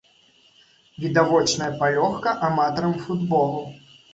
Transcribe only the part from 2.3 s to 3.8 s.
аматарам футболу.